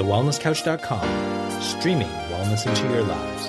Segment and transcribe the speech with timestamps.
[0.00, 3.48] thewellnesscouch.com, streaming wellness into your lives.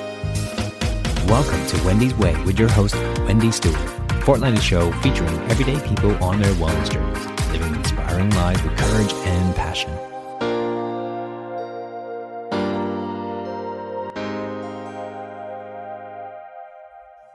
[1.29, 3.77] Welcome to Wendy's Way with your host, Wendy Stewart,
[4.09, 9.13] a fortnightly show featuring everyday people on their wellness journeys, living inspiring lives with courage
[9.13, 9.91] and passion.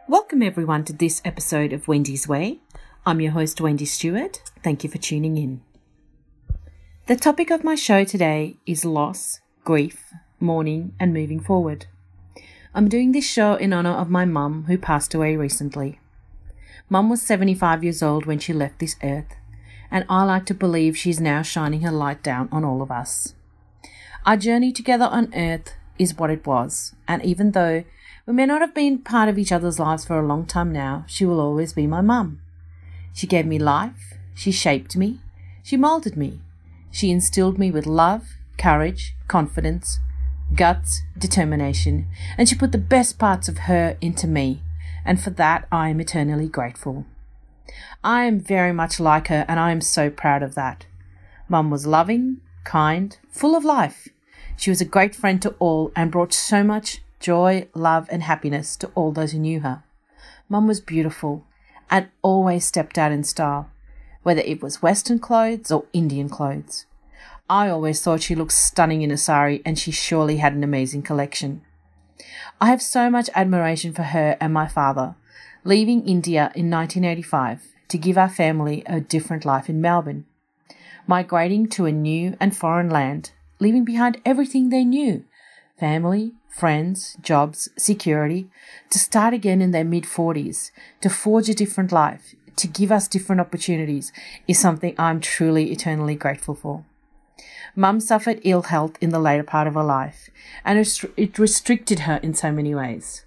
[0.06, 2.58] Welcome, everyone, to this episode of Wendy's Way.
[3.06, 4.42] I'm your host, Wendy Stewart.
[4.62, 5.62] Thank you for tuning in.
[7.06, 11.86] The topic of my show today is loss, grief, mourning, and moving forward.
[12.74, 16.00] I'm doing this show in honor of my mum who passed away recently.
[16.90, 19.36] Mum was 75 years old when she left this earth,
[19.88, 23.34] and I like to believe she's now shining her light down on all of us.
[24.24, 27.84] Our journey together on earth is what it was, and even though
[28.26, 31.04] we may not have been part of each other's lives for a long time now,
[31.06, 32.40] she will always be my mum.
[33.12, 35.20] She gave me life, she shaped me,
[35.62, 36.40] she molded me,
[36.96, 39.98] she instilled me with love, courage, confidence,
[40.54, 42.06] guts, determination,
[42.38, 44.62] and she put the best parts of her into me,
[45.04, 47.04] and for that I am eternally grateful.
[48.02, 50.86] I am very much like her, and I am so proud of that.
[51.50, 54.08] Mum was loving, kind, full of life.
[54.56, 58.74] She was a great friend to all and brought so much joy, love, and happiness
[58.76, 59.82] to all those who knew her.
[60.48, 61.44] Mum was beautiful
[61.90, 63.70] and always stepped out in style
[64.26, 66.84] whether it was Western clothes or Indian clothes.
[67.48, 71.02] I always thought she looked stunning in a sari, and she surely had an amazing
[71.02, 71.62] collection.
[72.60, 75.14] I have so much admiration for her and my father,
[75.62, 80.24] leaving India in 1985 to give our family a different life in Melbourne,
[81.06, 83.30] migrating to a new and foreign land,
[83.60, 85.24] leaving behind everything they knew
[85.78, 88.48] family, friends, jobs, security,
[88.90, 93.08] to start again in their mid 40s, to forge a different life, to give us
[93.08, 94.12] different opportunities
[94.48, 96.84] is something I'm truly eternally grateful for.
[97.74, 100.30] Mum suffered ill health in the later part of her life,
[100.64, 103.24] and it restricted her in so many ways.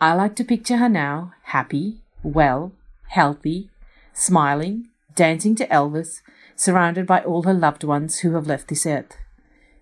[0.00, 2.72] I like to picture her now happy, well,
[3.08, 3.70] healthy,
[4.12, 6.20] smiling, dancing to Elvis,
[6.54, 9.16] surrounded by all her loved ones who have left this earth.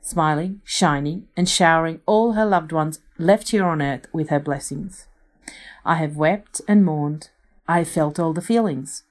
[0.01, 5.07] Smiling, shining, and showering all her loved ones left here on earth with her blessings.
[5.85, 7.29] I have wept and mourned,
[7.67, 9.05] I felt all the feelings.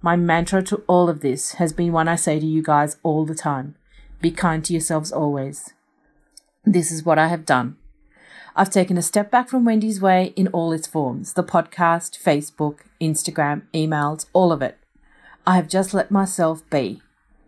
[0.00, 3.26] My mantra to all of this has been one I say to you guys all
[3.26, 3.74] the time
[4.20, 5.72] be kind to yourselves always.
[6.64, 7.76] This is what I have done.
[8.56, 12.78] I've taken a step back from Wendy's Way in all its forms the podcast, Facebook,
[13.00, 14.76] Instagram, emails, all of it.
[15.46, 17.00] I have just let myself be.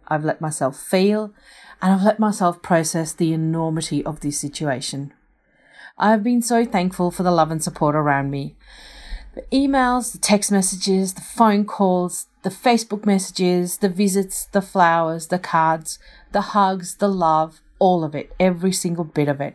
[0.07, 1.33] I've let myself feel,
[1.83, 5.13] and I've let myself process the enormity of this situation.
[5.99, 8.57] I have been so thankful for the love and support around me,
[9.35, 15.29] the emails, the text messages, the phone calls, the Facebook messages, the visits, the flowers,
[15.29, 15.99] the cards,
[16.33, 19.55] the hugs, the love, all of it, every single bit of it.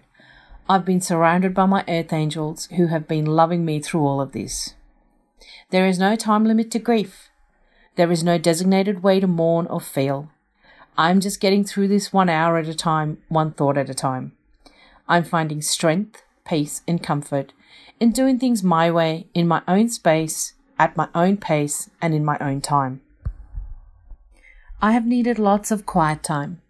[0.69, 4.31] I've been surrounded by my earth angels who have been loving me through all of
[4.31, 4.73] this.
[5.69, 7.29] There is no time limit to grief.
[7.95, 10.29] There is no designated way to mourn or feel.
[10.97, 14.31] I'm just getting through this one hour at a time, one thought at a time.
[15.07, 17.53] I'm finding strength, peace, and comfort
[17.99, 22.25] in doing things my way, in my own space, at my own pace, and in
[22.25, 23.01] my own time.
[24.81, 26.61] I have needed lots of quiet time.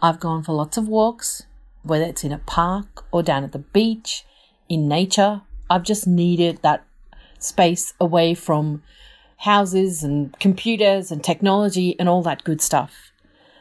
[0.00, 1.44] I've gone for lots of walks,
[1.82, 4.24] whether it's in a park or down at the beach,
[4.68, 5.42] in nature.
[5.68, 6.84] I've just needed that
[7.38, 8.82] space away from
[9.38, 13.12] houses and computers and technology and all that good stuff.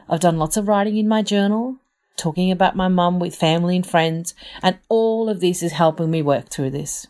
[0.07, 1.77] I've done lots of writing in my journal
[2.19, 6.21] talking about my mum with family and friends, and all of this is helping me
[6.21, 7.07] work through this.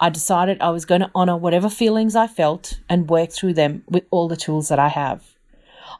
[0.00, 3.84] I decided I was going to honour whatever feelings I felt and work through them
[3.88, 5.34] with all the tools that I have.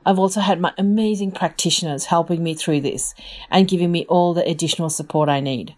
[0.07, 3.15] I've also had my amazing practitioners helping me through this
[3.51, 5.75] and giving me all the additional support I need.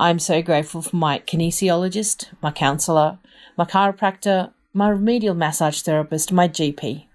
[0.00, 3.18] I'm so grateful for my kinesiologist, my counsellor,
[3.56, 7.06] my chiropractor, my remedial massage therapist, my GP.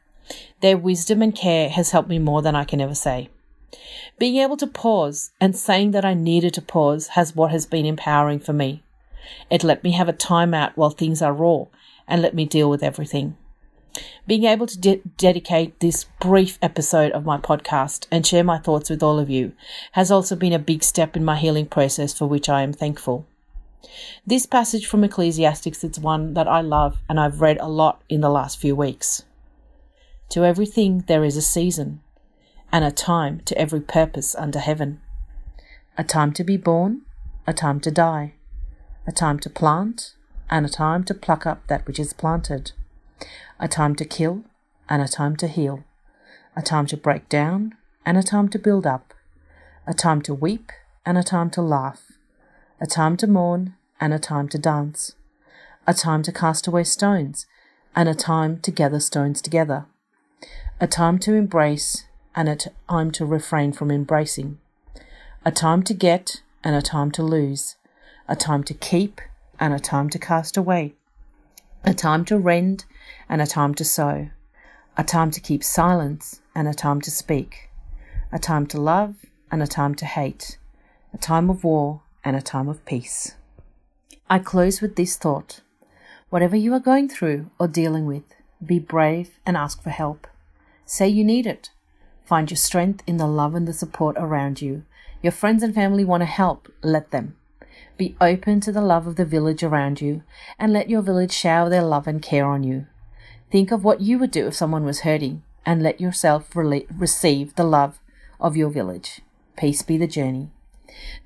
[0.62, 3.30] Their wisdom and care has helped me more than I can ever say.
[4.20, 7.86] Being able to pause and saying that I needed to pause has what has been
[7.86, 8.84] empowering for me.
[9.50, 11.66] It let me have a timeout while things are raw
[12.08, 13.38] and let me deal with everything.
[14.26, 18.90] Being able to de- dedicate this brief episode of my podcast and share my thoughts
[18.90, 19.54] with all of you
[19.94, 23.28] has also been a big step in my healing process for which I am thankful.
[24.26, 28.22] This passage from Ecclesiastes is one that I love and I've read a lot in
[28.22, 29.24] the last few weeks.
[30.30, 32.02] To everything there is a season,
[32.74, 35.00] and a time to every purpose under heaven.
[35.96, 37.04] A time to be born,
[37.46, 38.34] a time to die,
[39.06, 40.16] a time to plant,
[40.50, 42.72] and a time to pluck up that which is planted,
[43.60, 44.44] a time to kill,
[44.90, 45.84] and a time to heal,
[46.56, 47.76] a time to break down,
[48.08, 49.14] and a time to build up,
[49.86, 50.72] a time to weep
[51.06, 52.14] and a time to laugh,
[52.82, 55.14] a time to mourn and a time to dance,
[55.86, 57.46] a time to cast away stones
[57.96, 59.86] and a time to gather stones together,
[60.82, 62.58] a time to embrace and a
[62.90, 64.60] time to refrain from embracing,
[65.46, 67.76] a time to get and a time to lose,
[68.28, 69.22] a time to keep
[69.60, 70.94] and a time to cast away,
[71.84, 72.86] a time to rend
[73.30, 74.30] and a time to sew,
[74.98, 77.70] a time to keep silence and a time to speak,
[78.32, 79.16] a time to love
[79.52, 80.58] and a time to hate,
[81.14, 83.36] a time of war and a time of peace.
[84.30, 85.62] I close with this thought.
[86.30, 88.24] Whatever you are going through or dealing with,
[88.66, 90.26] be brave and ask for help.
[90.86, 91.70] Say you need it.
[92.26, 94.84] Find your strength in the love and the support around you.
[95.22, 97.36] Your friends and family want to help, let them.
[97.98, 100.24] Be open to the love of the village around you
[100.58, 102.88] and let your village shower their love and care on you.
[103.52, 107.56] Think of what you would do if someone was hurting and let yourself re- receive
[107.56, 108.00] the love
[108.40, 109.22] of your village.
[109.56, 110.50] Peace be the journey.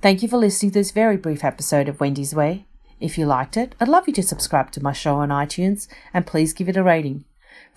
[0.01, 2.65] Thank you for listening to this very brief episode of Wendy's Way.
[2.99, 6.27] If you liked it, I'd love you to subscribe to my show on iTunes and
[6.27, 7.23] please give it a rating.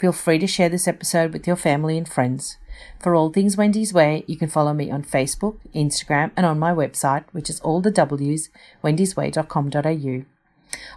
[0.00, 2.56] Feel free to share this episode with your family and friends.
[2.98, 6.72] For all things Wendy's Way, you can follow me on Facebook, Instagram, and on my
[6.72, 8.48] website, which is all the W's,
[8.82, 10.24] wendysway.com.au.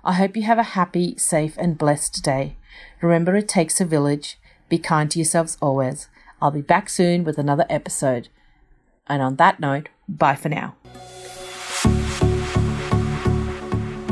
[0.05, 2.55] I hope you have a happy, safe, and blessed day.
[3.01, 4.39] Remember, it takes a village.
[4.69, 6.07] Be kind to yourselves always.
[6.41, 8.29] I'll be back soon with another episode.
[9.07, 10.75] And on that note, bye for now.